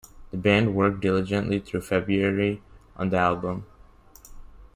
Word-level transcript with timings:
The 0.31 0.37
band 0.37 0.73
worked 0.73 0.99
diligently 1.01 1.59
through 1.59 1.81
February 1.81 2.63
on 2.97 3.09
the 3.11 3.17
album. 3.17 3.67